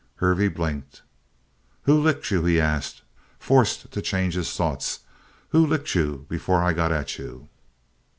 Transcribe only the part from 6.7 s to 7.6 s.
got at you?"